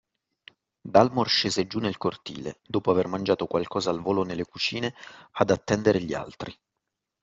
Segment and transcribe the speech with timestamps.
[0.93, 4.95] Dalmor scese giù nel cortile, dopo aver mangiato qualcosa al volo nelle cucine,
[5.33, 6.59] ad attendere gli altri.